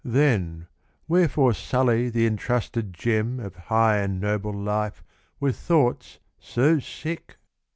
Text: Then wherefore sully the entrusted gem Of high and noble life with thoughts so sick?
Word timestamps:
Then 0.03 0.65
wherefore 1.07 1.53
sully 1.53 2.09
the 2.09 2.25
entrusted 2.25 2.91
gem 2.91 3.39
Of 3.39 3.53
high 3.55 3.97
and 3.97 4.19
noble 4.19 4.51
life 4.51 5.03
with 5.39 5.55
thoughts 5.55 6.17
so 6.39 6.79
sick? 6.79 7.35